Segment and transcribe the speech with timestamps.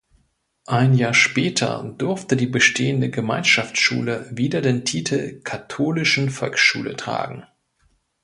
[0.65, 7.43] Ein Jahr später durfte die bestehende Gemeinschaftsschule wieder den Titel "katholischen Volksschule" tragen.